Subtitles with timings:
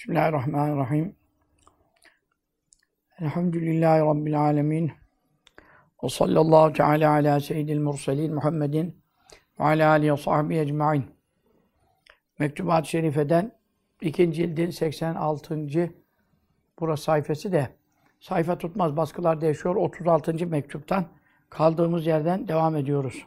[0.00, 1.16] Bismillahirrahmanirrahim.
[3.20, 4.92] Elhamdülillahi Rabbil alemin.
[6.02, 9.02] Ve sallallahu teala ala seyyidil murselin Muhammedin
[9.58, 11.04] ve ala alihi ve sahbihi ecma'in.
[12.38, 13.52] Mektubat-ı Şerife'den
[14.00, 15.94] ikinci cildin 86.
[16.80, 17.68] burası sayfası de
[18.20, 19.76] sayfa tutmaz baskılar değişiyor.
[19.76, 20.46] 36.
[20.46, 21.04] mektuptan
[21.50, 23.26] kaldığımız yerden devam ediyoruz.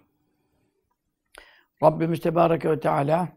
[1.84, 3.30] Rabbimiz Tebareke ve Teala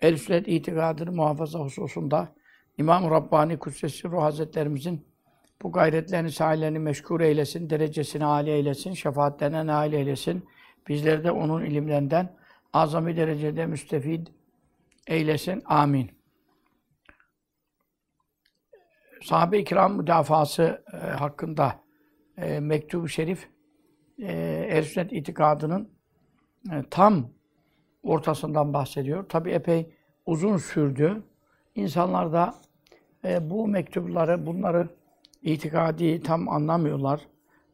[0.00, 2.39] el sünnet itikadını muhafaza hususunda
[2.80, 5.06] İmam-ı Rabbani Kudsesi Ruh Hazretlerimizin
[5.62, 10.48] bu gayretlerini, sahillerini meşgul eylesin, derecesini âli eylesin, şefaatlerine nail eylesin.
[10.88, 12.36] Bizleri de onun ilimlerinden
[12.72, 14.26] azami derecede müstefid
[15.06, 15.62] eylesin.
[15.66, 16.10] Amin.
[19.22, 21.80] Sahabe-i kiram müdafası e, hakkında
[22.36, 23.48] e, mektubu şerif
[24.18, 24.32] e,
[24.70, 25.90] el sünnet itikadının
[26.72, 27.30] e, tam
[28.02, 29.28] ortasından bahsediyor.
[29.28, 29.94] Tabi epey
[30.26, 31.22] uzun sürdü.
[31.74, 32.60] İnsanlar da
[33.24, 34.88] e, bu mektupları, bunları
[35.42, 37.20] itikadi tam anlamıyorlar.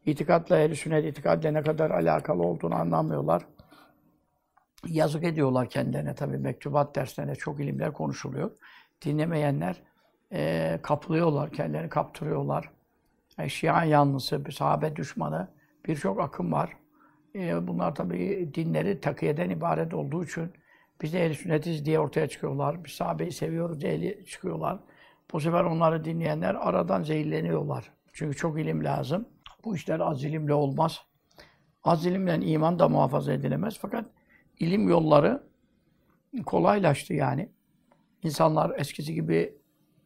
[0.07, 3.43] İtikatla, ehl sünnet itikadla ne kadar alakalı olduğunu anlamıyorlar.
[4.89, 8.51] Yazık ediyorlar kendilerine tabii mektubat derslerinde çok ilimler konuşuluyor.
[9.05, 9.83] Dinlemeyenler
[10.33, 12.71] e, kapılıyorlar, kendilerini kaptırıyorlar.
[13.39, 15.49] E, Şia yanlısı, bir sahabe düşmanı
[15.87, 16.77] birçok akım var.
[17.35, 20.53] E, bunlar tabii dinleri takiyeden ibaret olduğu için
[21.03, 22.85] biz de ehl sünnetiz diye ortaya çıkıyorlar.
[22.85, 24.79] Biz sahabeyi seviyoruz diye çıkıyorlar.
[25.33, 27.93] Bu sefer onları dinleyenler aradan zehirleniyorlar.
[28.13, 29.29] Çünkü çok ilim lazım.
[29.65, 31.03] Bu işler az ilimle olmaz.
[31.85, 33.79] Az ilimle iman da muhafaza edilemez.
[33.81, 34.05] Fakat
[34.59, 35.43] ilim yolları
[36.47, 37.49] kolaylaştı yani.
[38.23, 39.55] İnsanlar eskisi gibi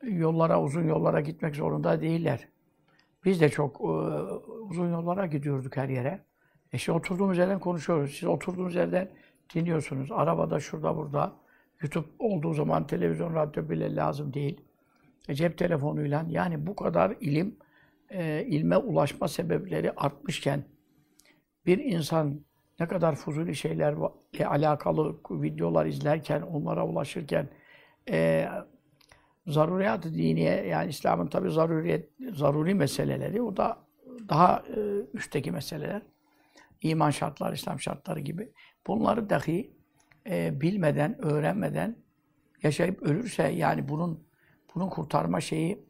[0.02, 2.48] yollara, uzun yollara gitmek zorunda değiller.
[3.24, 3.84] Biz de çok e,
[4.70, 6.20] uzun yollara gidiyorduk her yere.
[6.72, 8.10] E şimdi oturduğumuz yerden konuşuyoruz.
[8.10, 9.10] Siz oturduğunuz yerden
[9.54, 10.12] dinliyorsunuz.
[10.12, 11.32] Arabada, şurada, burada.
[11.82, 14.60] YouTube olduğu zaman televizyon, radyo bile lazım değil.
[15.28, 17.56] E, cep telefonuyla yani bu kadar ilim,
[18.10, 20.64] e, ilme ulaşma sebepleri artmışken
[21.66, 22.40] bir insan
[22.80, 24.06] ne kadar fuzuli şeylerle
[24.46, 27.48] alakalı videolar izlerken, onlara ulaşırken
[28.10, 28.48] e,
[29.46, 33.78] zaruriyat diniye yani İslam'ın tabi zaruriyet zaruri meseleleri o da
[34.28, 34.80] daha e,
[35.14, 36.02] üstteki meseleler.
[36.82, 38.52] iman şartları, İslam şartları gibi.
[38.86, 39.70] Bunları dahi
[40.26, 41.96] e, bilmeden, öğrenmeden
[42.62, 44.29] yaşayıp ölürse yani bunun
[44.74, 45.84] bunun kurtarma şeyi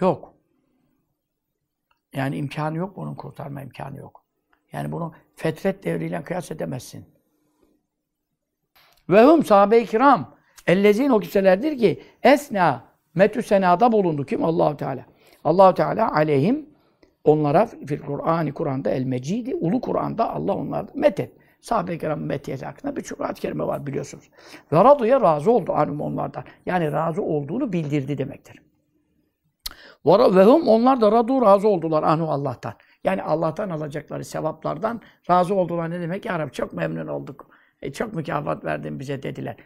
[0.00, 0.34] yok.
[2.14, 4.24] Yani imkanı yok bunun kurtarma imkanı yok.
[4.72, 7.04] Yani bunu fetret devriyle kıyas edemezsin.
[9.08, 10.34] Ve hum sahabe-i kiram
[10.66, 15.04] ellezin o kimselerdir ki esna metü senada bulundu kim Allahu Teala.
[15.44, 16.66] Allahu Teala aleyhim
[17.24, 21.32] onlara fil Kur'an-ı Kur'an'da el mecidi ulu Kur'an'da Allah onlarda metet.
[21.60, 24.30] Sahabe-i kiramın metiyeti hakkında birçok ayet kerime var biliyorsunuz.
[24.72, 26.44] Ve raduya razı oldu anum onlardan.
[26.66, 28.56] Yani razı olduğunu bildirdi demektir.
[30.06, 32.72] Ve hum onlar da radu razı oldular anu Allah'tan.
[33.04, 35.00] Yani Allah'tan alacakları sevaplardan
[35.30, 36.24] razı oldular ne demek?
[36.24, 37.50] Ya Rabbi çok memnun olduk.
[37.82, 39.56] E, çok mükafat verdin bize dediler.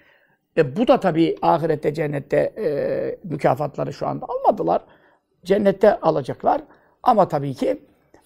[0.57, 4.83] E, bu da tabii ahirette, cennette e, mükafatları şu anda almadılar.
[5.45, 6.61] Cennette alacaklar.
[7.03, 7.83] Ama tabii ki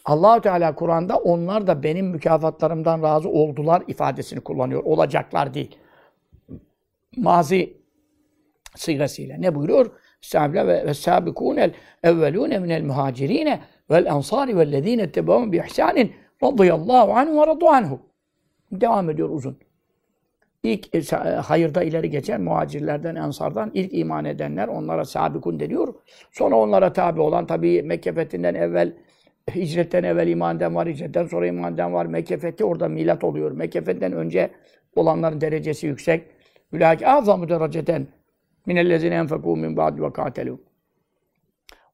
[0.08, 4.84] Allahü Teala Kur'an'da onlar da benim mükafatlarımdan razı oldular ifadesini kullanıyor.
[4.84, 5.78] Olacaklar değil.
[7.16, 7.76] Mazi
[8.76, 9.36] sigasıyla.
[9.38, 9.90] Ne buyuruyor?
[10.20, 13.60] Sahabeler ve, sabikûnel evvelûne minel muhacirine
[13.90, 18.00] vel ensari vellezîne ettebâhum bi ihsânin radıyallahu anhu ve radu anhu.
[18.72, 19.58] Devam ediyor uzun.
[20.62, 25.94] İlk e, hayırda ileri geçen muhacirlerden, ensardan ilk iman edenler onlara sabikun deniyor.
[26.32, 28.92] Sonra onlara tabi olan tabi Mekke fethinden evvel
[29.54, 32.06] hicretten evvel iman var, hicretten sonra iman var.
[32.06, 33.50] Mekke fethi orada milat oluyor.
[33.50, 33.80] Mekke
[34.12, 34.50] önce
[34.96, 36.26] olanların derecesi yüksek.
[36.72, 38.06] Ülâki azamü dereceten
[38.66, 40.58] minellezine enfekû min ba'di ve kâtelû.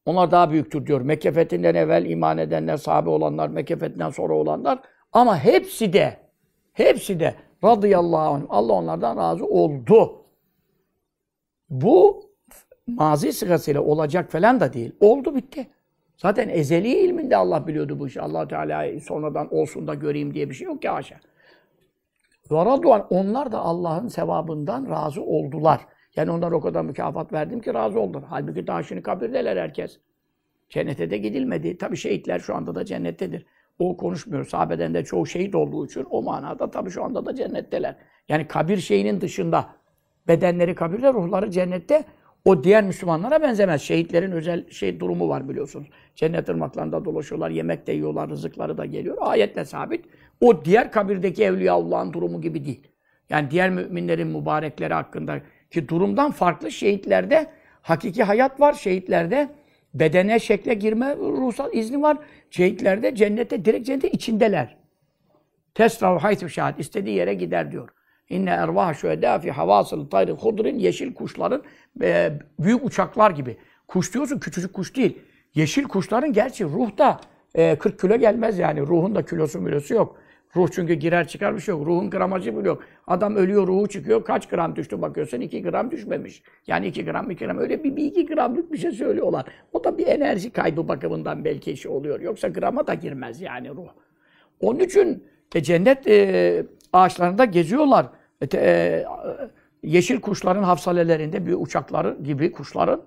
[0.06, 1.00] Onlar daha büyüktür diyor.
[1.00, 3.76] Mekke fethinden evvel iman edenler, sahabe olanlar, Mekke
[4.10, 4.80] sonra olanlar.
[5.12, 6.16] Ama hepsi de,
[6.72, 7.34] hepsi de
[7.64, 10.22] radıyallahu anh, Allah onlardan razı oldu.
[11.70, 12.22] Bu
[12.86, 14.92] mazi sıgasıyla olacak falan da değil.
[15.00, 15.66] Oldu bitti.
[16.16, 18.20] Zaten ezeli ilminde Allah biliyordu bu işi.
[18.20, 21.16] allah Teala sonradan olsun da göreyim diye bir şey yok ki haşa.
[22.50, 25.80] Ve raduan, onlar da Allah'ın sevabından razı oldular.
[26.16, 28.24] Yani onlara o kadar mükafat verdim ki razı oldular.
[28.28, 29.98] Halbuki daha şimdi kabirdeler herkes.
[30.68, 31.78] Cennete de gidilmedi.
[31.78, 33.46] Tabi şehitler şu anda da cennettedir.
[33.78, 34.44] O konuşmuyor.
[34.44, 37.96] Sahabeden de çoğu şehit olduğu için o manada tabi şu anda da cennetteler.
[38.28, 39.66] Yani kabir şeyinin dışında
[40.28, 42.04] bedenleri kabirde, ruhları cennette.
[42.44, 43.82] O diğer Müslümanlara benzemez.
[43.82, 45.88] Şehitlerin özel şey durumu var biliyorsunuz.
[46.14, 49.16] Cennet ırmaklarında dolaşıyorlar, yemek de yiyorlar, rızıkları da geliyor.
[49.20, 50.04] Ayetle sabit.
[50.40, 52.88] O diğer kabirdeki Evliyaullah'ın durumu gibi değil.
[53.30, 57.50] Yani diğer müminlerin mübarekleri hakkındaki durumdan farklı şehitlerde
[57.84, 59.48] Hakiki hayat var şehitlerde.
[59.94, 62.18] Bedene, şekle girme ruhsal izni var.
[62.50, 64.76] Şehitlerde cennette, direkt cennette içindeler.
[65.74, 66.80] Tesrav haytü şahit.
[66.80, 67.88] istediği yere gider diyor.
[68.28, 71.62] İnne ervah şühedâ fi havasıl tayri hudrin yeşil kuşların
[72.02, 73.56] e, büyük uçaklar gibi.
[73.88, 75.18] Kuş diyorsun küçücük kuş değil.
[75.54, 77.20] Yeşil kuşların gerçi ruh da
[77.54, 78.80] e, 40 kilo gelmez yani.
[78.80, 80.16] Ruhun da kilosu milosu yok.
[80.56, 81.86] Ruh çünkü girer çıkar bir şey yok.
[81.86, 82.82] Ruhun gramajı bile yok.
[83.06, 84.24] Adam ölüyor, ruhu çıkıyor.
[84.24, 85.40] Kaç gram düştü bakıyorsun?
[85.40, 86.42] 2 gram düşmemiş.
[86.66, 87.58] Yani 2 gram, 2 gram.
[87.58, 89.44] Öyle bir, bir 2 gramlık bir şey söylüyorlar.
[89.72, 92.20] O da bir enerji kaybı bakımından belki işi oluyor.
[92.20, 93.88] Yoksa grama da girmez yani ruh.
[94.60, 95.24] Onun için
[95.54, 98.06] e, cennet e, ağaçlarında geziyorlar.
[98.40, 99.04] E, e,
[99.82, 103.02] yeşil kuşların hafsalelerinde bir uçakları gibi kuşların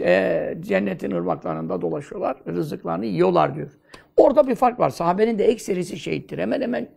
[0.00, 2.36] e, cennetin ırmaklarında dolaşıyorlar.
[2.46, 3.70] Rızıklarını yiyorlar diyor.
[4.16, 4.90] Orada bir fark var.
[4.90, 6.38] Sahabenin de ekserisi şehittir.
[6.38, 6.88] Hemen hemen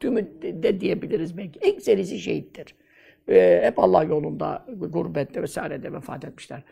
[0.00, 1.58] tümü de diyebiliriz belki.
[1.60, 2.74] Ekserisi şehittir.
[3.28, 6.62] E, hep Allah yolunda, gurbette vesairede vefat etmişler.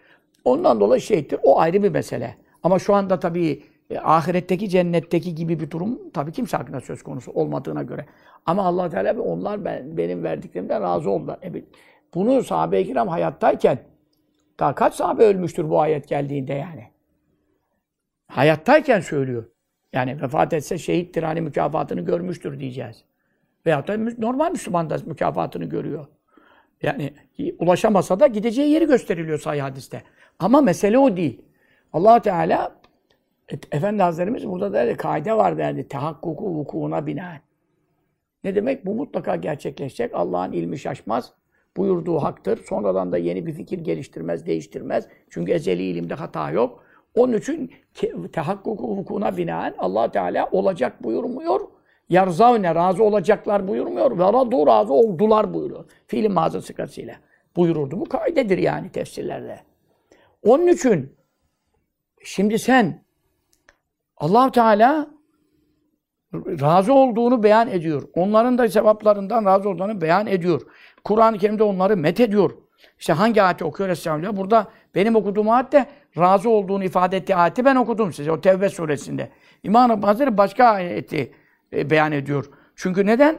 [0.44, 1.40] Ondan dolayı şehittir.
[1.42, 2.36] O ayrı bir mesele.
[2.62, 3.62] Ama şu anda tabii
[3.92, 8.06] e, ahiretteki cennetteki gibi bir durum tabii kimse hakkında söz konusu olmadığına göre.
[8.46, 11.38] Ama Allah Teala onlar ben, benim verdiklerimden razı oldular.
[11.44, 11.64] E,
[12.14, 13.78] bunu sahabe-i kiram hayattayken
[14.58, 16.88] daha kaç sahabe ölmüştür bu ayet geldiğinde yani?
[18.26, 19.44] Hayattayken söylüyor.
[19.92, 23.04] Yani vefat etse şehittir hani mükafatını görmüştür diyeceğiz.
[23.66, 26.06] Veyahut da normal Müslüman da mükafatını görüyor.
[26.82, 27.12] Yani
[27.58, 30.02] ulaşamasa da gideceği yeri gösteriliyor sahih hadiste.
[30.38, 31.42] Ama mesele o değil.
[31.92, 32.81] allah Teala
[33.72, 35.88] Efendi Hazretlerimiz burada derdi, kaide var derdi.
[35.88, 37.40] Tehakkuku vukuuna binaen.
[38.44, 38.86] Ne demek?
[38.86, 40.14] Bu mutlaka gerçekleşecek.
[40.14, 41.32] Allah'ın ilmi şaşmaz.
[41.76, 42.64] Buyurduğu haktır.
[42.64, 45.08] Sonradan da yeni bir fikir geliştirmez, değiştirmez.
[45.30, 46.84] Çünkü ezeli ilimde hata yok.
[47.14, 47.72] Onun için
[48.32, 51.60] tehakkuku vukuuna binaen allah Teala olacak buyurmuyor.
[52.08, 54.18] Yarzavne razı olacaklar buyurmuyor.
[54.18, 55.84] Ve radu razı oldular buyuruyor.
[56.06, 57.14] Fiilin mazı sıkasıyla.
[57.56, 58.00] Buyururdu.
[58.00, 59.60] Bu kaidedir yani tefsirlerde.
[60.42, 61.16] Onun için
[62.24, 63.02] şimdi sen
[64.22, 65.10] allah Teala
[66.34, 68.02] razı olduğunu beyan ediyor.
[68.14, 70.62] Onların da sevaplarından razı olduğunu beyan ediyor.
[71.04, 72.50] Kur'an-ı Kerim'de onları met ediyor.
[72.98, 74.36] İşte hangi ayeti okuyor Estağfirullah?
[74.36, 75.86] Burada benim okuduğum ayet de
[76.18, 78.32] razı olduğunu ifade ettiği ayeti ben okudum size.
[78.32, 79.28] O Tevbe suresinde.
[79.62, 81.32] İmam Rabbani Hazretleri başka ayeti
[81.72, 82.50] e, beyan ediyor.
[82.76, 83.38] Çünkü neden?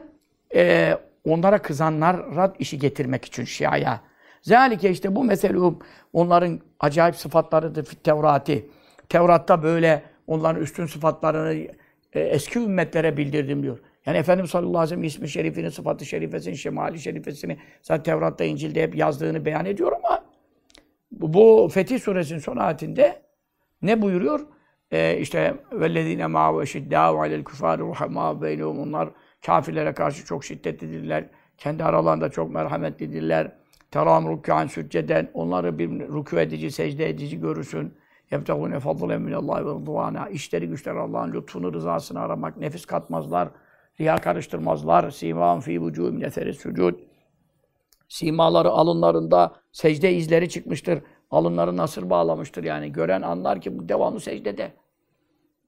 [0.54, 0.94] E,
[1.24, 4.00] onlara kızanlara işi getirmek için Şia'ya.
[4.42, 5.78] Zalike işte bu meselum
[6.12, 8.70] onların acayip sıfatlarıdır Tevrati.
[9.08, 11.68] Tevrat'ta böyle onların üstün sıfatlarını
[12.12, 13.78] e, eski ümmetlere bildirdim diyor.
[14.06, 18.82] Yani Efendimiz sallallahu aleyhi ve sellem ismi şerifini, sıfatı şerifesini, şemali şerifesini zaten Tevrat'ta, İncil'de
[18.82, 20.24] hep yazdığını beyan ediyor ama
[21.12, 23.22] bu, bu Fetih suresinin son ayetinde
[23.82, 24.40] ne buyuruyor?
[24.90, 29.08] Ee, işte vellezine ma'u eşiddâhu alel küfâri ruhamâ beynehum onlar
[29.46, 31.24] kafirlere karşı çok şiddetlidirler.
[31.58, 33.52] Kendi aralarında çok merhametlidirler.
[33.90, 37.94] Teram rükûan sücceden onları bir rükû edici, secde edici görürsün.
[38.33, 43.49] يَبْتَغُونَ فَضْلًا مِنَ اللّٰهِ وَرْضُوَانَا İşleri güçler Allah'ın lütfunu, rızasını aramak, nefis katmazlar,
[43.99, 45.11] riya karıştırmazlar.
[45.11, 46.99] Simâhum fî vücûhim neferi sucud.
[48.07, 51.01] Simaları alınlarında secde izleri çıkmıştır.
[51.31, 52.91] Alınları nasır bağlamıştır yani.
[52.91, 54.71] Gören anlar ki bu devamlı secdede.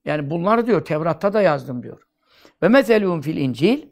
[0.06, 2.08] Yani bunları diyor Tevrat'ta da yazdım diyor.
[2.64, 3.86] Ve meselûhum fil İncil.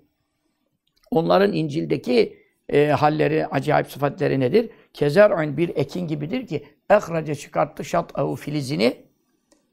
[1.12, 2.40] Onların İncil'deki
[2.70, 4.70] e, halleri, acayip sıfatları nedir?
[4.95, 8.97] Kezer'un bir ekin gibidir ki ehrace çıkarttı şat'ahu filizini.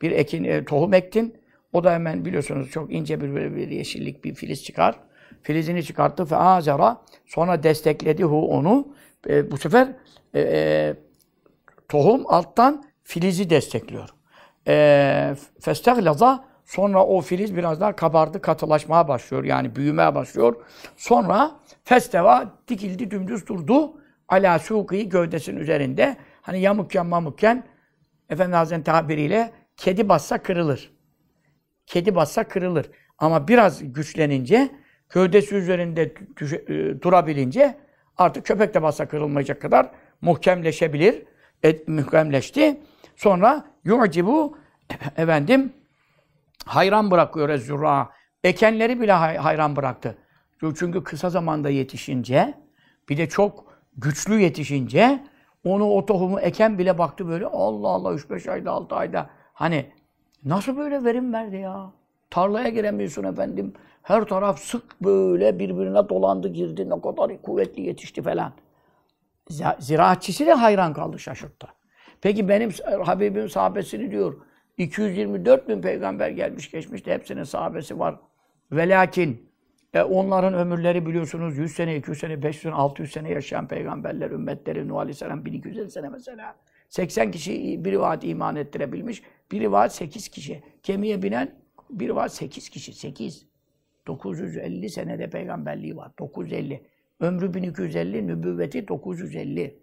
[0.01, 1.35] Bir ekin, e, tohum ektin.
[1.73, 4.95] O da hemen biliyorsunuz çok ince bir, böyle bir yeşillik bir filiz çıkar.
[5.41, 7.01] Filizini çıkarttı fe azara.
[7.25, 8.87] Sonra destekledi hu onu.
[9.29, 9.87] E, bu sefer
[10.33, 10.93] e, e,
[11.89, 14.09] tohum alttan filizi destekliyor.
[14.67, 19.43] E, festaglaza sonra o filiz biraz daha kabardı, katılaşmaya başlıyor.
[19.43, 20.55] Yani büyümeye başlıyor.
[20.97, 21.51] Sonra
[21.83, 24.00] festeva dikildi, dümdüz durdu.
[24.31, 26.17] Ala suki gövdesinin üzerinde.
[26.41, 27.63] Hani yamukken mamukken
[28.29, 30.91] Efendi Hazretleri'nin tabiriyle kedi bassa kırılır.
[31.85, 32.91] Kedi bassa kırılır.
[33.17, 34.69] Ama biraz güçlenince,
[35.09, 37.77] gövdesi üzerinde e, durabilince
[38.17, 41.23] artık köpek de bassa kırılmayacak kadar muhkemleşebilir.
[41.63, 42.79] Et, muhkemleşti.
[43.15, 44.57] Sonra yu'cibu
[45.17, 45.73] efendim
[46.65, 48.09] hayran bırakıyor ezzurra.
[48.43, 50.17] Ekenleri bile hayran bıraktı.
[50.75, 52.53] Çünkü kısa zamanda yetişince,
[53.09, 53.70] bir de çok
[54.01, 55.23] güçlü yetişince
[55.63, 59.85] onu o tohumu eken bile baktı böyle Allah Allah 3-5 ayda 6 ayda hani
[60.45, 61.91] nasıl böyle verim verdi ya?
[62.29, 63.73] Tarlaya giremiyorsun efendim.
[64.03, 66.89] Her taraf sık böyle birbirine dolandı girdi.
[66.89, 68.53] Ne kadar kuvvetli yetişti falan.
[69.79, 71.67] Ziraatçisi de hayran kaldı şaşırttı.
[72.21, 72.71] Peki benim
[73.03, 74.33] Habibim sahabesini diyor.
[74.77, 78.15] 224 bin peygamber gelmiş geçmiş de hepsinin sahabesi var.
[78.71, 79.50] Ve lakin
[79.93, 84.87] e, onların ömürleri biliyorsunuz 100 sene, 200 sene, 500 sene, 600 sene yaşayan peygamberler, ümmetleri
[84.87, 86.55] Nuh Aleyhisselam 1250 sene mesela.
[86.89, 89.23] 80 kişi bir rivayet iman ettirebilmiş.
[89.51, 90.63] Bir rivayet 8 kişi.
[90.83, 91.55] Gemiye binen
[91.89, 92.93] bir rivayet 8 kişi.
[92.93, 93.45] 8.
[94.07, 96.11] 950 senede peygamberliği var.
[96.19, 96.83] 950.
[97.19, 99.79] Ömrü 1250, nübüvveti 950.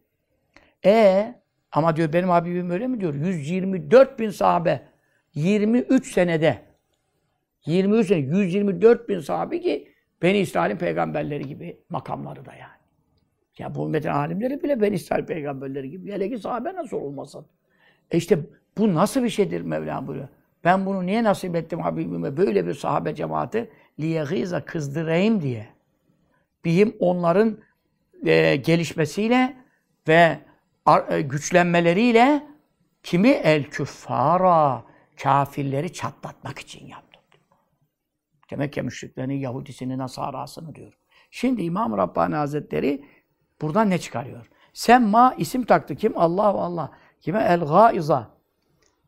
[0.84, 1.34] E
[1.72, 3.14] ama diyor benim Habibim öyle mi diyor?
[3.14, 4.82] 124 bin sahabe
[5.34, 6.58] 23 senede
[7.66, 9.88] 23 sene 124 bin sahabe ki
[10.22, 12.78] Beni İsrail'in peygamberleri gibi makamları da yani.
[13.58, 16.12] Ya bu ümmetin alimleri bile Ben İsrail peygamberleri gibi.
[16.12, 17.46] Hele ki sahabe nasıl olmasın?
[18.10, 18.38] E işte
[18.78, 20.28] bu nasıl bir şeydir Mevlam buyuruyor.
[20.64, 22.36] Ben bunu niye nasip ettim Habibime?
[22.36, 23.70] Böyle bir sahabe cemaati
[24.00, 25.68] liyegiza kızdırayım diye.
[26.64, 27.58] Bihim onların
[28.26, 29.56] e, gelişmesiyle
[30.08, 30.38] ve
[31.10, 32.42] e, güçlenmeleriyle
[33.02, 34.82] kimi el küffara
[35.22, 37.07] kafirleri çatlatmak için yaptım.
[38.50, 40.92] Demek ki müşriklerin Yahudisini, Nasarasını diyor.
[41.30, 43.04] Şimdi İmam Rabbani Hazretleri
[43.60, 44.50] buradan ne çıkarıyor?
[44.72, 46.18] Semma isim taktı kim?
[46.18, 46.90] Allah Allah.
[47.20, 47.42] Kime?
[47.42, 48.30] El gaiza.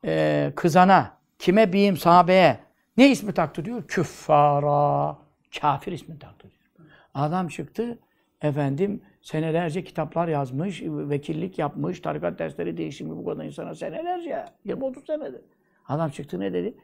[0.05, 1.17] Ee, kızana.
[1.39, 1.73] Kime?
[1.73, 2.61] Biyim sahabeye.
[2.97, 3.87] Ne ismi taktı diyor?
[3.87, 5.19] Küffara.
[5.61, 6.89] Kafir ismi taktı diyor.
[7.15, 7.99] Adam çıktı.
[8.43, 15.41] Efendim senelerce kitaplar yazmış, vekillik yapmış, tarikat dersleri değişimi bu kadar insana senelerce, 20-30 senedir.
[15.89, 16.75] Adam çıktı ne dedi?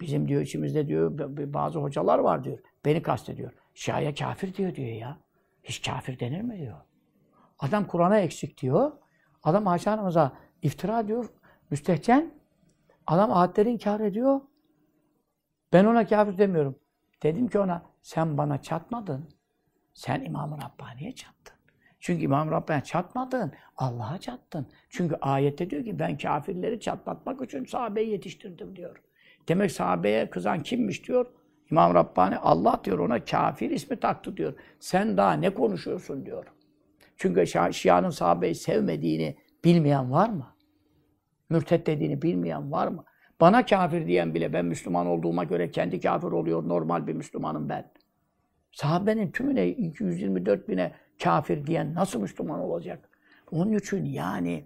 [0.00, 1.12] Bizim diyor içimizde diyor
[1.54, 2.58] bazı hocalar var diyor.
[2.84, 3.52] Beni kastediyor.
[3.74, 5.18] Şia'ya kafir diyor diyor ya.
[5.62, 6.76] Hiç kafir denir mi diyor.
[7.58, 8.92] Adam Kur'an'a eksik diyor.
[9.42, 9.98] Adam Ayşe
[10.62, 11.30] iftira diyor.
[11.70, 12.34] Müstehcen.
[13.06, 14.40] Adam ayetleri inkar ediyor.
[15.72, 16.78] Ben ona kafir demiyorum.
[17.22, 19.28] Dedim ki ona sen bana çatmadın.
[19.94, 21.56] Sen İmam-ı Rabbani'ye çattın.
[22.00, 23.52] Çünkü İmam Rabbani'ye çatmadın.
[23.76, 24.66] Allah'a çattın.
[24.88, 29.02] Çünkü ayette diyor ki ben kafirleri çatlatmak için sahabeyi yetiştirdim diyor.
[29.48, 31.26] Demek sahabeye kızan kimmiş diyor.
[31.70, 34.54] İmam Rabbani Allah diyor ona kafir ismi taktı diyor.
[34.80, 36.46] Sen daha ne konuşuyorsun diyor.
[37.16, 40.46] Çünkü Şia'nın sahabeyi sevmediğini bilmeyen var mı?
[41.50, 43.04] Mürtet dediğini bilmeyen var mı?
[43.40, 46.68] Bana kafir diyen bile ben Müslüman olduğuma göre kendi kafir oluyor.
[46.68, 47.90] Normal bir Müslümanım ben.
[48.72, 53.08] Sahabenin tümüne 224 bine kafir diyen nasıl Müslüman olacak?
[53.50, 54.64] Onun için yani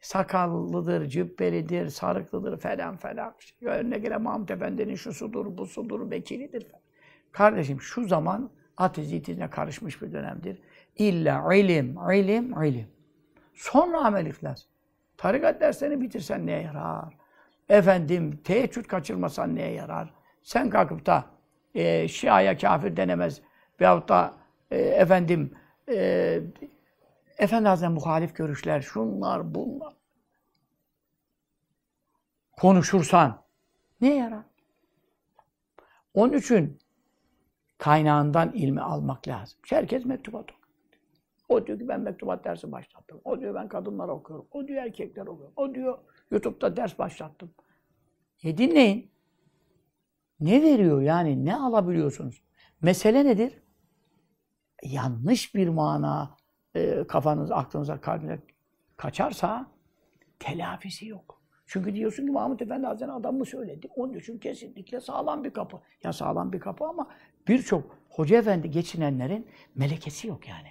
[0.00, 3.34] sakallıdır, cübbelidir, sarıklıdır falan falan.
[3.40, 6.66] İşte önüne gelen Mahmut Efendi'nin şu sudur, bu sudur, vekilidir.
[7.32, 10.58] Kardeşim şu zaman ateist itizine karışmış bir dönemdir.
[10.96, 12.86] İlla ilim, ilim, ilim.
[13.54, 14.62] Sonra amel ihlas.
[15.16, 17.14] Tarikat derslerini bitirsen neye yarar?
[17.68, 20.14] Efendim teheccüd kaçırmasan neye yarar?
[20.42, 21.24] Sen kalkıp da
[21.74, 23.42] e, Şia'ya kafir denemez
[23.80, 24.34] veyahut da
[24.70, 25.52] e, efendim
[25.88, 26.40] e,
[27.40, 29.94] Efendi Hazretleri muhalif görüşler, şunlar, bunlar.
[32.52, 33.42] Konuşursan
[34.00, 34.44] ne yarar?
[36.14, 36.78] Onun için
[37.78, 39.58] kaynağından ilmi almak lazım.
[39.68, 40.60] Herkes mektubat okuyor.
[41.48, 43.20] O diyor ki ben mektubat dersi başlattım.
[43.24, 44.46] O diyor ben kadınlar okuyorum.
[44.50, 45.52] O diyor erkekler okuyor.
[45.56, 45.98] O diyor
[46.30, 47.50] YouTube'da ders başlattım.
[48.44, 49.10] E dinleyin.
[50.40, 51.44] Ne veriyor yani?
[51.44, 52.42] Ne alabiliyorsunuz?
[52.82, 53.62] Mesele nedir?
[54.82, 56.39] Yanlış bir mana
[56.74, 58.38] e, kafanız, aklınıza, kalbine
[58.96, 59.66] kaçarsa
[60.38, 61.40] telafisi yok.
[61.66, 63.88] Çünkü diyorsun ki Mahmut Efendi Hazretleri adam mı söyledi?
[63.96, 65.80] Onun için kesinlikle sağlam bir kapı.
[66.02, 67.06] Ya sağlam bir kapı ama
[67.48, 70.68] birçok Hoca Efendi geçinenlerin melekesi yok yani.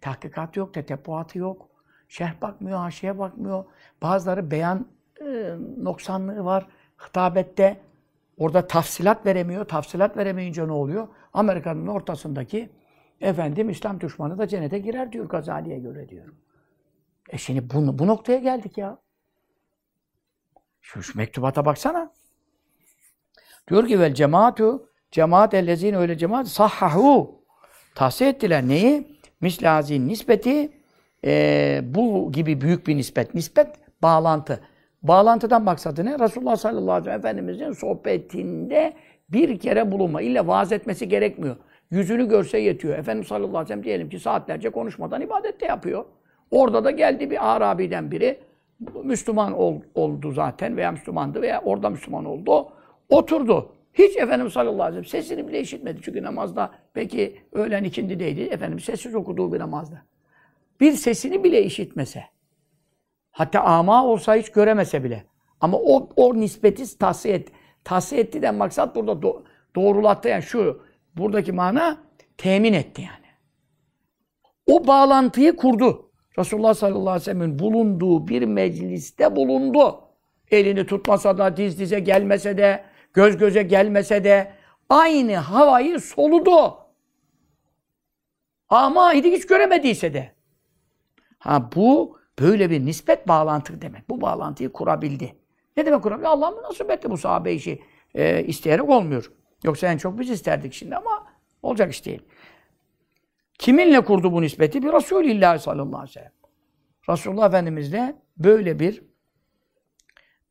[0.00, 1.68] Tahkikat yok, tetebbuatı yok.
[2.08, 3.64] Şerh bakmıyor, haşiye bakmıyor.
[4.02, 4.86] Bazıları beyan
[5.20, 6.66] e, noksanlığı var.
[7.08, 7.80] Hitabette
[8.38, 9.64] orada tafsilat veremiyor.
[9.64, 11.08] Tafsilat veremeyince ne oluyor?
[11.32, 12.70] Amerika'nın ortasındaki
[13.20, 16.26] Efendim İslam düşmanı da cennete girer diyor Gazali'ye göre diyor.
[17.30, 18.98] E şimdi bu, bu noktaya geldik ya.
[20.80, 22.12] Şu, şu mektubata baksana.
[23.68, 27.44] Diyor ki vel cemaatu cemaat ellezine öyle cemaat sahhahu
[27.94, 29.20] tahsih ettiler neyi?
[29.40, 30.72] Mislazin nispeti
[31.24, 33.34] e, bu gibi büyük bir nispet.
[33.34, 33.66] Nispet
[34.02, 34.60] bağlantı.
[35.02, 36.18] Bağlantıdan maksadı ne?
[36.18, 38.96] Resulullah sallallahu aleyhi ve sellem Efendimizin sohbetinde
[39.28, 40.22] bir kere bulunma.
[40.22, 41.56] İlla vaaz etmesi gerekmiyor.
[41.90, 42.98] Yüzünü görse yetiyor.
[42.98, 46.04] Efendimiz sallallahu aleyhi ve sellem diyelim ki saatlerce konuşmadan ibadet de yapıyor.
[46.50, 48.40] Orada da geldi bir Arabi'den biri.
[49.04, 52.68] Müslüman ol, oldu zaten veya Müslümandı veya orada Müslüman oldu.
[53.08, 53.72] Oturdu.
[53.94, 56.00] Hiç Efendimiz sallallahu aleyhi ve sellem sesini bile işitmedi.
[56.02, 58.40] Çünkü namazda peki öğlen ikindideydi.
[58.40, 60.02] Efendimiz sessiz okuduğu bir namazda.
[60.80, 62.24] Bir sesini bile işitmese.
[63.30, 65.24] Hatta ama olsa hiç göremese bile.
[65.60, 67.52] Ama o, o nispeti tahsiye etti.
[67.84, 69.42] Tahsiye etti maksat burada do,
[69.76, 70.80] doğrulattı yani şu
[71.16, 71.98] Buradaki mana
[72.36, 73.26] temin etti yani.
[74.66, 76.10] O bağlantıyı kurdu.
[76.38, 80.00] Resulullah sallallahu aleyhi ve sellem'in bulunduğu bir mecliste bulundu.
[80.50, 84.52] Elini tutmasa da, diz dize gelmese de, göz göze gelmese de
[84.88, 86.78] aynı havayı soludu.
[88.68, 90.32] Ama hiç göremediyse de.
[91.38, 94.10] Ha bu Böyle bir nispet bağlantı demek.
[94.10, 95.36] Bu bağlantıyı kurabildi.
[95.76, 96.28] Ne demek kurabildi?
[96.28, 97.82] Allah'ın nasip etti bu sahabe işi.
[98.14, 99.32] E, isteyerek olmuyor.
[99.64, 101.26] Yoksa en çok biz isterdik şimdi ama
[101.62, 102.22] olacak iş değil.
[103.58, 104.82] Kiminle kurdu bu nispeti?
[104.82, 106.32] Bir Resulullah sallallahu aleyhi ve sellem.
[107.08, 109.02] Resulullah Efendimizle böyle bir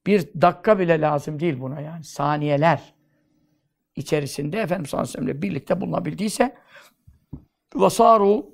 [0.06, 2.04] bir dakika bile lazım değil buna yani.
[2.04, 2.94] Saniyeler
[3.96, 6.56] içerisinde Efendimiz sallallahu aleyhi ve birlikte bulunabildiyse
[7.76, 8.46] vasaru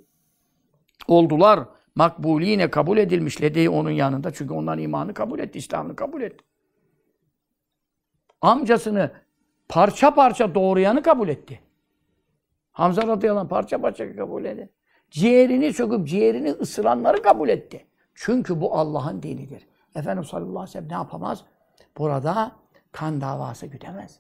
[1.07, 1.59] oldular.
[1.95, 4.33] Makbuline kabul edilmiş ledeyi onun yanında.
[4.33, 6.45] Çünkü onların imanı kabul etti, İslam'ını kabul etti.
[8.41, 9.11] Amcasını
[9.69, 11.59] parça parça doğrayanı kabul etti.
[12.71, 14.69] Hamza radıyallahu anh parça parça kabul etti.
[15.11, 17.85] Ciğerini söküp ciğerini ısıranları kabul etti.
[18.15, 19.67] Çünkü bu Allah'ın dinidir.
[19.95, 21.45] Efendimiz sallallahu aleyhi ve sellem ne yapamaz?
[21.97, 22.51] Burada
[22.91, 24.19] kan davası güdemez.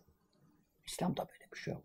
[0.85, 1.83] İslam'da böyle bir şey yok.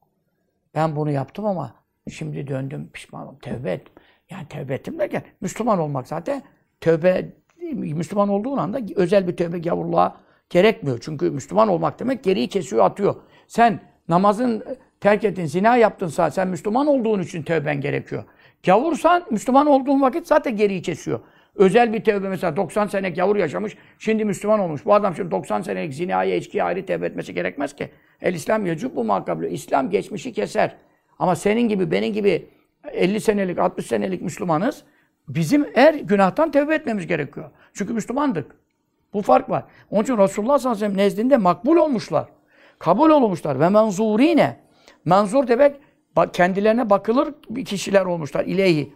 [0.75, 1.75] Ben bunu yaptım ama
[2.11, 3.95] şimdi döndüm pişmanım, tevbe ettim.
[4.31, 6.43] Yani tevbe ettim derken Müslüman olmak zaten
[6.81, 7.33] tövbe
[7.73, 10.99] Müslüman olduğun anda özel bir tövbe gavurluğa gerekmiyor.
[11.01, 13.15] Çünkü Müslüman olmak demek geriyi kesiyor, atıyor.
[13.51, 14.65] Sen namazın
[15.01, 18.25] terk ettin, zina yaptınsa sen Müslüman olduğun için tövben gerekiyor.
[18.67, 21.21] Gavursan Müslüman olduğun vakit zaten geriyi kesiyor.
[21.55, 24.85] Özel bir tövbe mesela 90 sene gavur yaşamış, şimdi Müslüman olmuş.
[24.85, 27.91] Bu adam şimdi 90 senelik zinaya, içkiye ayrı tevbe etmesi gerekmez ki.
[28.23, 29.47] El İslam yecub bu makablu.
[29.47, 30.77] İslam geçmişi keser.
[31.19, 32.49] Ama senin gibi, benim gibi
[32.93, 34.83] 50 senelik, 60 senelik Müslümanız.
[35.29, 37.51] Bizim her günahtan tevbe etmemiz gerekiyor.
[37.75, 38.57] Çünkü Müslümandık.
[39.15, 39.65] Bu fark var.
[39.91, 42.40] Onun için Resulullah sallallahu aleyhi ve sellem nezdinde makbul olmuşlar.
[42.81, 43.61] Kabul olmuşlar.
[43.61, 44.57] Ve menzurine.
[45.05, 45.77] Menzur demek
[46.33, 47.35] kendilerine bakılır
[47.65, 48.45] kişiler olmuşlar.
[48.45, 48.93] İleyhi.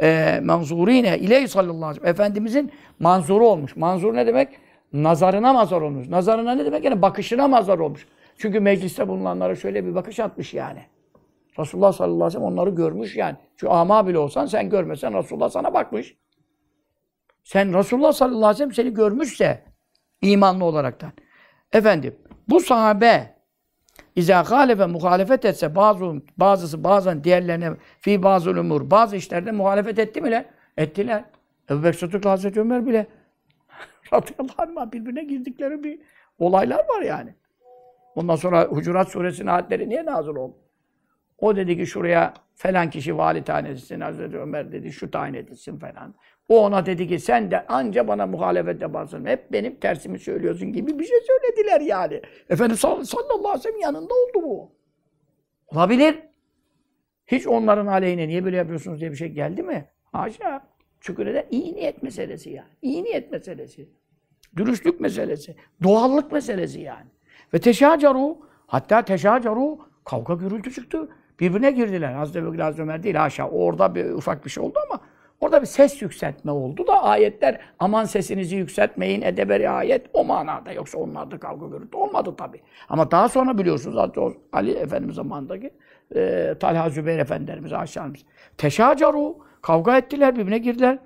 [0.00, 1.18] E, menzurine.
[1.18, 2.10] İleyhi sallallahu aleyhi ve sellem.
[2.10, 3.76] Efendimizin manzuru olmuş.
[3.76, 4.48] Manzur ne demek?
[4.92, 6.08] Nazarına mazar olmuş.
[6.08, 6.84] Nazarına ne demek?
[6.84, 8.06] Yani bakışına mazar olmuş.
[8.38, 10.80] Çünkü mecliste bulunanlara şöyle bir bakış atmış yani.
[11.58, 13.36] Resulullah sallallahu aleyhi ve sellem onları görmüş yani.
[13.56, 16.16] Şu ama bile olsan sen görmesen Resulullah sana bakmış.
[17.44, 19.64] Sen Resulullah sallallahu aleyhi ve sellem seni görmüşse
[20.22, 21.12] imanlı olaraktan.
[21.72, 22.16] Efendim
[22.48, 23.36] bu sahabe
[24.16, 30.20] İzâ ve muhalefet etse bazı bazısı bazen diğerlerine fi bazı umur bazı işlerde muhalefet etti
[30.20, 30.46] mi le?
[30.76, 31.24] Ettiler.
[31.70, 33.06] Ebu Bekir Sıddık'la Hazreti Ömer bile
[34.12, 36.00] radıyallahu anh birbirine girdikleri bir
[36.38, 37.34] olaylar var yani.
[38.14, 40.56] Ondan sonra Hucurat suresinin ayetleri niye nazır oldu?
[41.38, 44.00] O dedi ki şuraya falan kişi vali tayin edilsin.
[44.00, 46.14] Hazreti Ömer dedi şu tayin edilsin falan.
[46.48, 49.24] O ona dedi ki sen de anca bana muhalefet yaparsın.
[49.26, 52.22] Hep benim tersimi söylüyorsun gibi bir şey söylediler yani.
[52.50, 54.72] Efendimiz sallallahu aleyhi ve sellem yanında oldu bu.
[55.66, 56.18] Olabilir.
[57.26, 59.88] Hiç onların aleyhine niye böyle yapıyorsunuz diye bir şey geldi mi?
[60.12, 60.66] Haşa.
[61.00, 61.46] Çünkü neden?
[61.50, 62.68] İyi niyet meselesi yani.
[62.82, 63.88] İyi niyet meselesi.
[64.56, 65.56] Dürüstlük meselesi.
[65.82, 67.06] Doğallık meselesi yani.
[67.54, 71.08] Ve teşacaru hatta teşacaru kavga gürültü çıktı.
[71.40, 72.12] Birbirine girdiler.
[72.12, 73.48] Hazreti Bekir, Hazreti Ömer değil haşa.
[73.48, 75.00] Orada bir ufak bir şey oldu ama
[75.40, 80.72] orada bir ses yükseltme oldu da ayetler aman sesinizi yükseltmeyin edeberi ayet o manada.
[80.72, 82.60] Yoksa onlarda kavga gürültü olmadı tabi.
[82.88, 83.96] Ama daha sonra biliyorsunuz
[84.52, 85.70] Ali Efendimiz zamanındaki
[86.16, 88.20] e, Talha Zübeyir Efendilerimiz aşağımız.
[88.58, 90.98] Teşacaru kavga ettiler birbirine girdiler.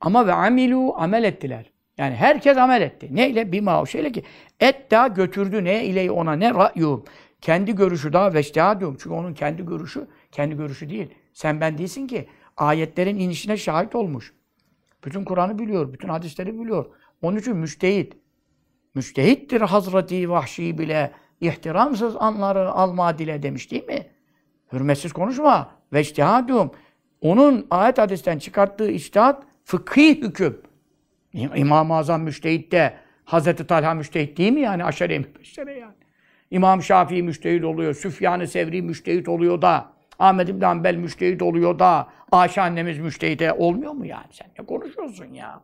[0.00, 1.72] Ama ve amilu amel ettiler.
[1.98, 3.08] Yani herkes amel etti.
[3.10, 3.52] Neyle?
[3.52, 4.22] Bir şeyle ki
[4.60, 7.04] et daha götürdü ne ile ona ne ra'yu
[7.40, 8.96] kendi görüşü daha veçtihadum.
[9.00, 11.14] Çünkü onun kendi görüşü, kendi görüşü değil.
[11.32, 12.28] Sen ben değilsin ki.
[12.58, 14.34] Ayetlerin inişine şahit olmuş.
[15.04, 16.86] Bütün Kur'an'ı biliyor, bütün hadisleri biliyor.
[17.22, 18.16] Onun için müştehit.
[18.94, 21.12] Müştehittir Hazreti Vahşi bile.
[21.40, 24.06] ihtiramsız anları alma dile demiş değil mi?
[24.72, 25.70] Hürmetsiz konuşma.
[25.92, 26.70] Veçtihadum.
[27.20, 30.62] Onun ayet hadisten çıkarttığı içtihat fıkhi hüküm.
[31.32, 32.94] İmam-ı Azam müştehit de
[33.24, 34.84] Hazreti Talha müştehit değil mi yani?
[34.84, 35.94] Aşere-i yani.
[36.50, 42.08] İmam Şafii müştehit oluyor, Süfyan-ı Sevri müştehit oluyor da, Ahmed İbn Hanbel müştehit oluyor da,
[42.32, 44.26] Ayşe annemiz müştehit olmuyor mu yani?
[44.30, 45.60] Sen ne konuşuyorsun ya?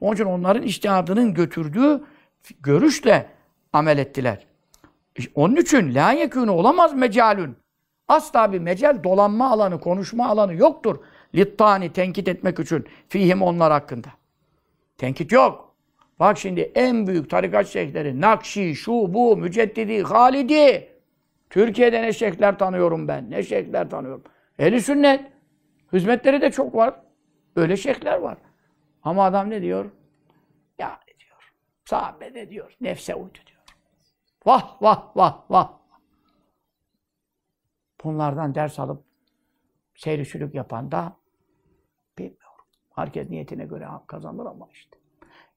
[0.00, 2.04] Onun için onların iştihadının götürdüğü
[2.60, 3.26] görüşle
[3.72, 4.46] amel ettiler.
[5.34, 7.56] Onun için la yekûnü olamaz mecalün.
[8.08, 10.96] Asla bir mecal, dolanma alanı, konuşma alanı yoktur.
[11.34, 14.08] Littani tenkit etmek için fihim onlar hakkında.
[14.98, 15.74] Tenkit yok.
[16.20, 20.93] Bak şimdi en büyük tarikat şeyhleri Nakşi, şu, bu, Müceddidi, Halidi.
[21.54, 23.30] Türkiye'de ne şeyhler tanıyorum ben.
[23.30, 24.22] Ne şeyhler tanıyorum.
[24.58, 25.32] Ehli sünnet.
[25.92, 27.00] Hizmetleri de çok var.
[27.56, 28.38] Öyle şeyhler var.
[29.02, 29.90] Ama adam ne diyor?
[30.78, 31.52] Ya diyor?
[31.84, 32.76] Sahabe ne diyor?
[32.80, 33.60] Nefse uydu diyor.
[34.46, 35.72] Vah vah vah vah.
[38.04, 39.04] Bunlardan ders alıp
[39.94, 41.16] seyri yapan da
[42.18, 42.64] bilmiyorum.
[42.94, 44.98] Herkes niyetine göre kazanır ama işte.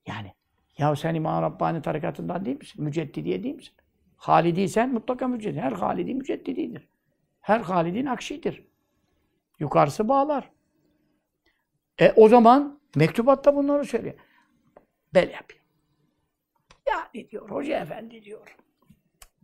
[0.08, 0.34] Yani
[0.78, 2.84] ya sen İmam Rabbani tarikatından değil misin?
[2.84, 3.76] Müceddidiye değil misin?
[4.18, 5.60] Halidiysen mutlaka müceddidi.
[5.60, 6.88] Her Halidi müceddididir.
[7.42, 8.68] Her Halidi nakşidir.
[9.60, 10.52] Yukarısı bağlar.
[12.00, 14.16] E o zaman Mektubatta bunları söylüyor.
[15.14, 15.64] Böyle yapıyor.
[16.88, 18.56] Yani diyor hoca efendi diyor.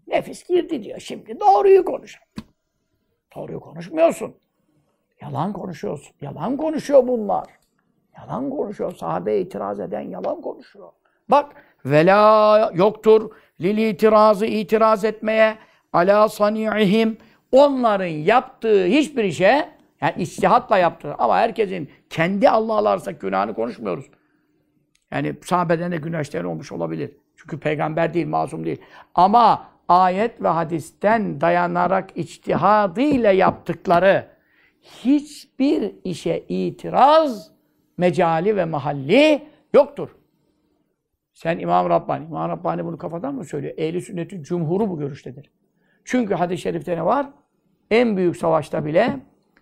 [0.07, 1.39] Nefis girdi diyor şimdi.
[1.39, 2.19] Doğruyu konuş.
[3.35, 4.35] Doğruyu konuşmuyorsun.
[5.21, 6.15] Yalan konuşuyorsun.
[6.21, 7.47] Yalan konuşuyor bunlar.
[8.17, 8.91] Yalan konuşuyor.
[8.91, 10.91] Sahabe itiraz eden yalan konuşuyor.
[11.29, 13.35] Bak vela yoktur.
[13.63, 15.57] Lil itirazı itiraz etmeye
[15.93, 17.17] ala sani'ihim
[17.51, 19.69] onların yaptığı hiçbir işe
[20.01, 24.05] yani içtihatla yaptığı ama herkesin kendi Allah'la arasındaki günahını konuşmuyoruz.
[25.11, 27.11] Yani sahabeden de günah işleyen olmuş olabilir.
[27.35, 28.81] Çünkü peygamber değil, masum değil.
[29.15, 34.27] Ama ayet ve hadisten dayanarak içtihadıyla yaptıkları
[34.81, 37.51] hiçbir işe itiraz
[37.97, 40.09] mecali ve mahalli yoktur.
[41.33, 43.73] Sen İmam Rabbani, İmam Rabbani bunu kafadan mı söylüyor?
[43.77, 45.51] Ehli sünnetin cumhuru bu görüştedir.
[46.05, 47.29] Çünkü hadis-i şerifte ne var?
[47.91, 49.19] En büyük savaşta bile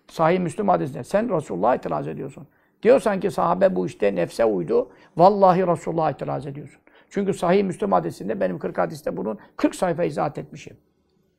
[0.08, 2.46] Sahih Müslüm hadisinde sen Resulullah'a itiraz ediyorsun.
[2.82, 4.90] Diyorsan ki sahabe bu işte nefse uydu.
[5.16, 6.80] Vallahi Resulullah'a itiraz ediyorsun.
[7.10, 10.76] Çünkü Sahih Müslüm hadisinde benim 40 hadiste bunun 40 sayfa izahat etmişim.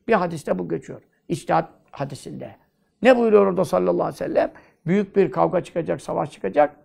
[0.08, 1.02] Bir hadiste bu geçiyor.
[1.28, 2.56] İçtihat hadisinde.
[3.02, 4.52] Ne buyuruyor orada sallallahu aleyhi ve sellem?
[4.86, 6.76] Büyük bir kavga çıkacak, savaş çıkacak.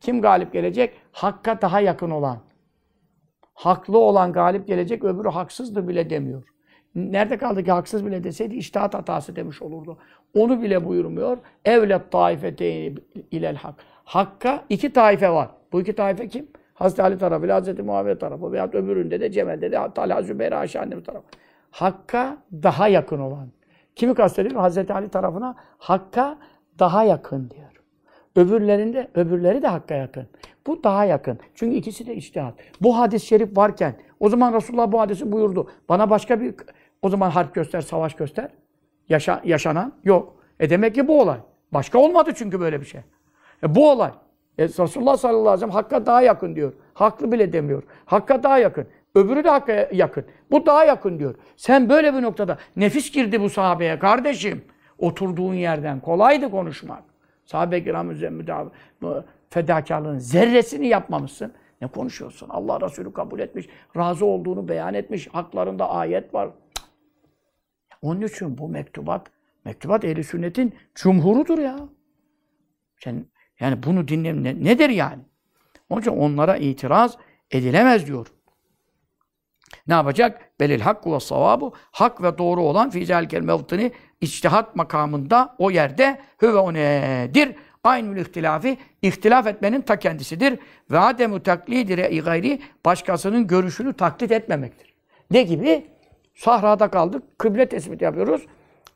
[0.00, 0.94] Kim galip gelecek?
[1.12, 2.38] Hakka daha yakın olan.
[3.54, 6.42] Haklı olan galip gelecek, öbürü haksızdı bile demiyor.
[6.94, 9.98] Nerede kaldı ki haksız bile deseydi iştihat hatası demiş olurdu.
[10.34, 11.38] Onu bile buyurmuyor.
[11.64, 12.94] Evlet taifeteyni
[13.30, 13.74] ilel hak.
[14.04, 15.50] Hakka iki taife var.
[15.72, 16.48] Bu iki taife kim?
[16.74, 21.02] Hazreti Ali tarafı Hazreti Muhammed tarafı veya öbüründe de Cemal'de de Talha Zübeyir Ayşe annem
[21.02, 21.24] tarafı.
[21.70, 23.48] Hakka daha yakın olan.
[23.96, 24.60] Kimi kastediyor?
[24.60, 26.38] Hazreti Ali tarafına Hakka
[26.78, 27.83] daha yakın diyor.
[28.36, 30.26] Öbürlerinde, öbürleri de Hakk'a yakın.
[30.66, 31.38] Bu daha yakın.
[31.54, 32.54] Çünkü ikisi de içtihat.
[32.80, 35.70] Bu hadis-i şerif varken, o zaman Resulullah bu hadisi buyurdu.
[35.88, 36.54] Bana başka bir,
[37.02, 38.48] o zaman harp göster, savaş göster.
[39.08, 40.36] Yaşa, yaşanan yok.
[40.60, 41.38] E demek ki bu olay.
[41.72, 43.00] Başka olmadı çünkü böyle bir şey.
[43.62, 44.10] E bu olay.
[44.58, 46.72] E Resulullah sallallahu aleyhi ve sellem Hakk'a daha yakın diyor.
[46.94, 47.82] Haklı bile demiyor.
[48.04, 48.86] Hakka daha yakın.
[49.14, 50.24] Öbürü de Hakk'a yakın.
[50.50, 51.34] Bu daha yakın diyor.
[51.56, 54.64] Sen böyle bir noktada nefis girdi bu sahabeye kardeşim.
[54.98, 57.13] Oturduğun yerden kolaydı konuşmak.
[57.44, 58.10] Sahabe-i kiram
[59.50, 61.52] fedakarlığın zerresini yapmamışsın.
[61.80, 62.48] Ne konuşuyorsun?
[62.48, 66.50] Allah Resulü kabul etmiş, razı olduğunu beyan etmiş, haklarında ayet var.
[68.02, 69.26] Onun için bu mektubat,
[69.64, 71.76] mektubat ehli sünnetin cumhurudur ya.
[72.98, 73.26] Sen,
[73.60, 75.22] yani bunu dinlem ne, nedir yani?
[75.88, 77.18] Onun için onlara itiraz
[77.50, 78.26] edilemez diyor.
[79.88, 80.60] Ne yapacak?
[80.60, 81.72] Belil hakku ve savabu.
[81.92, 87.56] Hak ve doğru olan fizel mevtini içtihat makamında o yerde hüve o nedir?
[87.84, 90.58] Aynül ihtilafi, ihtilaf etmenin ta kendisidir.
[90.90, 94.94] Ve ademu taklidi re'i gayri, başkasının görüşünü taklit etmemektir.
[95.30, 95.84] Ne gibi?
[96.34, 98.46] Sahrada kaldık, kıble tespit yapıyoruz.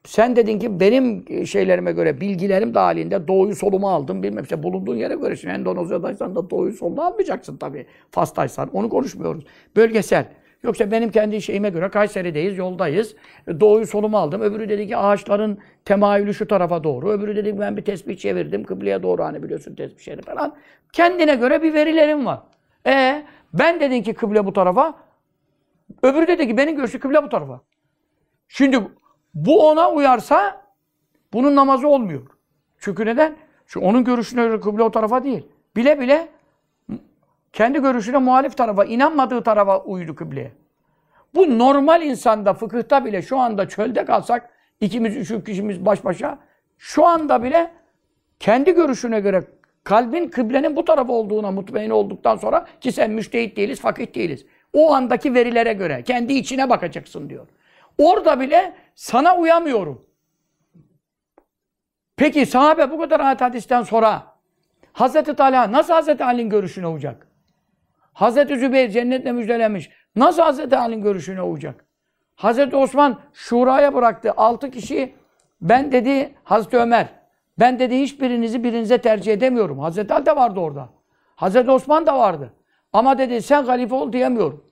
[0.05, 4.23] Sen dedin ki benim şeylerime göre, bilgilerim dahilinde doğuyu solumu aldım.
[4.23, 5.37] Bilmem işte bulunduğun yere göre.
[5.37, 7.87] Şimdi Endonezya'daysan da doğuyu solunu almayacaksın tabii.
[8.11, 8.69] Fas'taysan.
[8.73, 9.45] Onu konuşmuyoruz.
[9.77, 10.27] Bölgesel.
[10.63, 13.15] Yoksa benim kendi şeyime göre Kayseri'deyiz, yoldayız.
[13.61, 14.41] Doğuyu solumu aldım.
[14.41, 17.11] Öbürü dedi ki ağaçların temayülü şu tarafa doğru.
[17.11, 18.65] Öbürü dedi ki ben bir tespih çevirdim.
[18.65, 20.57] Kıbleye doğru hani biliyorsun tespihleri falan.
[20.93, 22.41] Kendine göre bir verilerim var.
[22.87, 24.95] E ben dedin ki kıble bu tarafa.
[26.03, 27.61] Öbürü dedi ki benim görüşü kıble bu tarafa.
[28.49, 28.81] Şimdi
[29.35, 30.63] bu ona uyarsa
[31.33, 32.27] bunun namazı olmuyor.
[32.79, 33.37] Çünkü neden?
[33.67, 35.47] Çünkü onun görüşüne göre kıble o tarafa değil.
[35.77, 36.29] Bile bile
[37.53, 40.53] kendi görüşüne muhalif tarafa, inanmadığı tarafa uydu kıbleye.
[41.35, 46.39] Bu normal insanda, fıkıhta bile şu anda çölde kalsak, ikimiz, üç kişimiz baş başa,
[46.79, 47.71] şu anda bile
[48.41, 49.45] kendi görüşüne göre
[49.85, 54.47] kalbin kıblenin bu tarafa olduğuna mutmain olduktan sonra ki sen müştehit değiliz, fakih değiliz.
[54.73, 57.47] O andaki verilere göre kendi içine bakacaksın diyor.
[57.99, 60.07] Orada bile sana uyamıyorum.
[62.17, 64.27] Peki sahabe bu kadar ayet hadisten sonra
[64.93, 67.29] Hazreti Talha nasıl Hazreti Ali'nin görüşüne uyacak?
[68.19, 69.91] Hazreti Zübeyir cennetle müjdelemiş.
[70.17, 71.85] Nasıl Hazreti Ali'nin görüşüne uyacak?
[72.37, 74.33] Hazreti Osman şuraya bıraktı.
[74.37, 75.15] Altı kişi
[75.61, 77.07] ben dedi Hazreti Ömer.
[77.59, 79.79] Ben dedi hiçbirinizi birinize tercih edemiyorum.
[79.79, 80.89] Hazreti Ali de vardı orada.
[81.37, 82.53] Hazreti Osman da vardı.
[82.93, 84.65] Ama dedi sen halife ol diyemiyorum.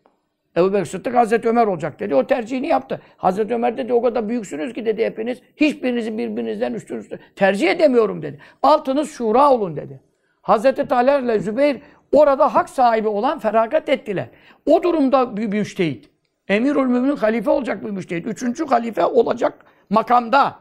[0.56, 2.14] Ebu Bekir Sıddık Hazreti Ömer olacak dedi.
[2.14, 3.00] O tercihini yaptı.
[3.16, 5.38] Hazreti Ömer dedi o kadar büyüksünüz ki dedi hepiniz.
[5.56, 8.38] Hiçbirinizi birbirinizden üstün tercih edemiyorum dedi.
[8.62, 10.00] Altınız şura olun dedi.
[10.46, 11.80] Hazreti Talha ile Zübeyir
[12.16, 14.29] orada hak sahibi olan feragat ettiler.
[14.66, 16.11] O durumda bir müştehit.
[16.48, 18.26] Emirül Müminin halife olacak bir müştehit.
[18.26, 20.61] Üçüncü halife olacak makamda.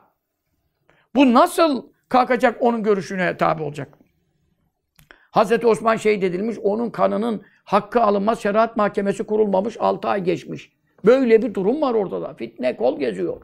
[1.15, 3.97] Bu nasıl kalkacak onun görüşüne tabi olacak?
[5.31, 10.71] Hazreti Osman şehit edilmiş, onun kanının hakkı alınmaz, şeriat mahkemesi kurulmamış, 6 ay geçmiş.
[11.05, 12.33] Böyle bir durum var ortada.
[12.33, 13.41] Fitne kol geziyor.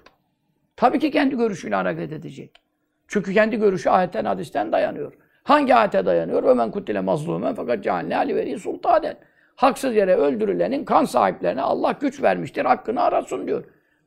[0.76, 2.62] Tabii ki kendi görüşüyle hareket edecek.
[3.08, 5.14] Çünkü kendi görüşü ayetten, hadisten dayanıyor.
[5.52, 6.44] Hangi ayete dayanıyor?
[6.44, 9.18] Ömen kutile mazlumen fakat cealne ali veri sultanen.
[9.56, 12.66] Haksız yere öldürülenin kan sahiplerine Allah güç vermiştir.
[12.66, 13.64] Hakkını arasın diyor.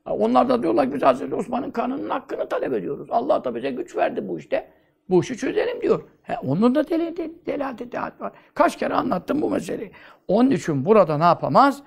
[0.06, 3.08] Onlar da diyorlar ki biz Hazreti Osman'ın kanının hakkını talep ediyoruz.
[3.10, 4.70] Allah da bize güç verdi bu işte.
[5.10, 6.02] Bu işi çözelim diyor.
[6.22, 8.32] He, onun da deli, deli, delalet var.
[8.54, 9.92] Kaç kere anlattım bu meseleyi.
[10.28, 11.82] Onun için burada ne yapamaz?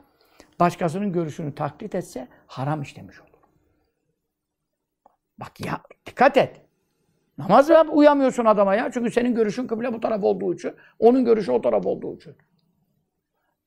[0.59, 3.29] Başkasının görüşünü taklit etse haram işlemiş olur.
[5.37, 6.66] Bak ya dikkat et.
[7.37, 8.91] Namaz uyamıyorsun adama ya.
[8.91, 10.73] Çünkü senin görüşün kıble bu taraf olduğu için.
[10.99, 12.35] Onun görüşü o taraf olduğu için.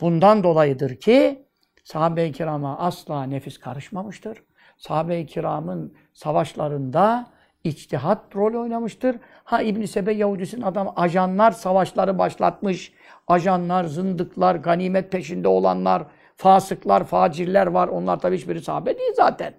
[0.01, 1.47] Bundan dolayıdır ki
[1.85, 4.43] sahabe-i kirama asla nefis karışmamıştır.
[4.79, 7.27] Sahabe-i kiramın savaşlarında
[7.65, 9.17] içtihat rol oynamıştır.
[9.45, 12.93] Ha İbn Sebe Yahudisinin adam ajanlar savaşları başlatmış.
[13.29, 16.03] Ajanlar, zındıklar, ganimet peşinde olanlar,
[16.37, 17.89] fasıklar, facirler var.
[17.89, 19.55] Onlar tabii hiçbiri sahabe değil zaten.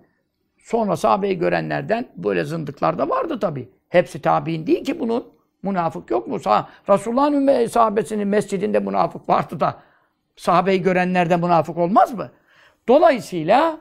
[0.61, 3.69] Sonra sahabeyi görenlerden böyle zındıklar da vardı tabii.
[3.89, 5.27] Hepsi tabi'in değil ki bunun.
[5.63, 6.39] Münafık yok mu?
[6.39, 9.79] Sah Resulullah'ın sahabesinin mescidinde münafık vardı da
[10.35, 12.31] sahabeyi görenlerden münafık olmaz mı?
[12.87, 13.77] Dolayısıyla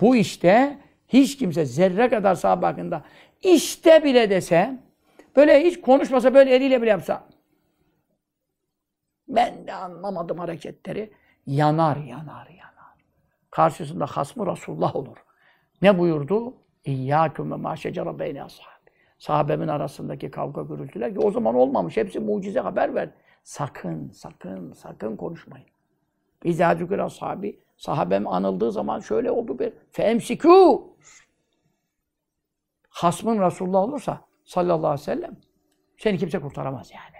[0.00, 3.02] bu işte hiç kimse zerre kadar sahabe hakkında
[3.42, 4.78] işte bile dese,
[5.36, 7.24] böyle hiç konuşmasa, böyle eliyle bile yapsa,
[9.28, 11.12] ben de anlamadım hareketleri,
[11.46, 12.94] yanar, yanar, yanar.
[13.50, 15.16] Karşısında hasmı Resulullah olur.
[15.82, 16.54] Ne buyurdu?
[16.84, 18.64] İyyâküm ve mâ şecere beyne ashab.
[19.18, 21.96] Sahabemin arasındaki kavga gürültüler ki o zaman olmamış.
[21.96, 23.10] Hepsi mucize haber ver.
[23.42, 25.66] Sakın, sakın, sakın konuşmayın.
[26.44, 27.60] İzâ zükür ashabi.
[27.76, 29.72] Sahabem anıldığı zaman şöyle oldu bir.
[29.92, 30.82] Femsikû.
[32.88, 35.36] Hasmın Resulullah olursa sallallahu aleyhi ve sellem
[35.98, 37.16] seni kimse kurtaramaz yani.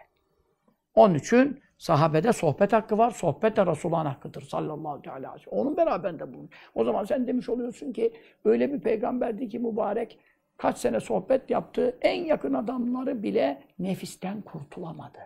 [0.94, 3.10] Onun için sahabede sohbet hakkı var.
[3.10, 5.58] Sohbet de Resulullah'ın hakkıdır sallallahu aleyhi ve sellem.
[5.60, 6.50] Onun beraberinde bulun.
[6.74, 8.12] O zaman sen demiş oluyorsun ki
[8.44, 10.18] öyle bir peygamberdi ki mübarek
[10.56, 11.98] kaç sene sohbet yaptı.
[12.02, 15.18] En yakın adamları bile nefisten kurtulamadı.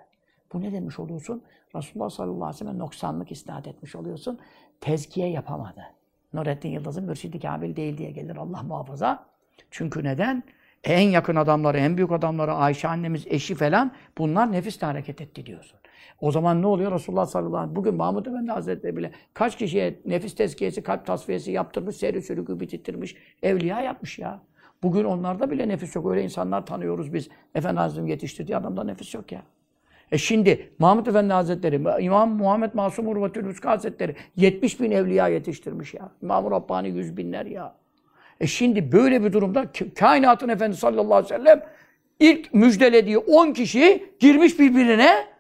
[0.53, 1.43] Bu ne demiş oluyorsun?
[1.75, 4.39] Resulullah sallallahu aleyhi ve sellem noksanlık isnat etmiş oluyorsun.
[4.81, 5.83] Tezkiye yapamadı.
[6.33, 9.27] Nurettin Yıldız'ın mürşidi kamil değil diye gelir Allah muhafaza.
[9.71, 10.43] Çünkü neden?
[10.85, 15.79] En yakın adamları, en büyük adamları, Ayşe annemiz, eşi falan bunlar nefisle hareket etti diyorsun.
[16.21, 16.93] O zaman ne oluyor?
[16.93, 21.07] Resulullah sallallahu aleyhi ve sellem bugün Mahmud Efendi Hazretleri bile kaç kişiye nefis tezkiyesi, kalp
[21.07, 24.41] tasfiyesi yaptırmış, seyri sülükü bitirtmiş, evliya yapmış ya.
[24.83, 26.11] Bugün onlarda bile nefis yok.
[26.11, 27.29] Öyle insanlar tanıyoruz biz.
[27.55, 29.43] Efendi Hazretleri yetiştirdiği adamda nefis yok ya.
[30.13, 35.95] E şimdi Mahmud Efendi Hazretleri, İmam Muhammed Masum Urvetül Rüzgâ Hazretleri 70 bin evliya yetiştirmiş
[35.95, 36.11] ya.
[36.23, 37.75] İmam-ı Rabbani yüz binler ya.
[38.41, 39.65] E şimdi böyle bir durumda
[39.99, 41.63] kainatın efendi sallallahu aleyhi ve sellem
[42.21, 45.34] ilk müjdelediği 10 kişi girmiş birbirine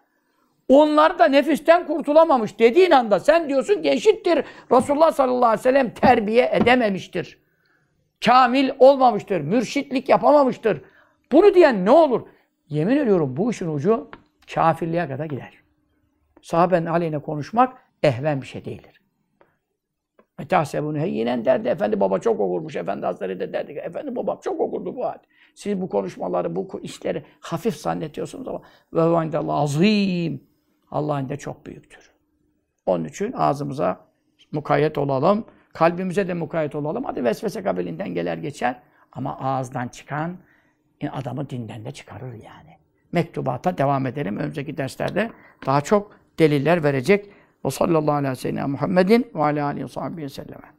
[0.69, 4.45] onlar da nefisten kurtulamamış dediğin anda sen diyorsun ki eşittir.
[4.73, 7.39] Resulullah sallallahu aleyhi ve sellem terbiye edememiştir.
[8.25, 9.41] Kamil olmamıştır.
[9.41, 10.81] Mürşitlik yapamamıştır.
[11.33, 12.27] Bunu diyen ne olur?
[12.69, 14.11] Yemin ediyorum bu işin ucu
[14.55, 15.53] kafirliğe kadar gider.
[16.43, 19.01] Sahabenin aleyhine konuşmak ehven bir şey değildir.
[20.39, 21.69] Metahsebunu heyyinen derdi.
[21.69, 22.77] Efendi baba çok okurmuş.
[22.77, 25.29] Efendi Hazretleri de derdi efendi babam çok okurdu bu hadis.
[25.55, 30.54] Siz bu konuşmaları, bu işleri hafif zannetiyorsunuz ama ve azim.
[30.95, 32.11] Allah'ın da çok büyüktür.
[32.87, 34.01] Onun için ağzımıza
[34.53, 35.45] mukayyet olalım.
[35.73, 37.05] Kalbimize de mukayyet olalım.
[37.05, 38.81] Hadi vesvese kabilinden gelir geçer.
[39.13, 40.37] Ama ağızdan çıkan
[41.13, 42.79] adamı dinden de çıkarır yani.
[43.13, 44.37] Mektubata devam edelim.
[44.37, 45.31] Önümüzdeki derslerde
[45.67, 47.31] daha çok deliller verecek.
[47.65, 49.85] Ve sallallahu aleyhi ve sellem Muhammedin ve aleyhi
[50.17, 50.75] ve sellem.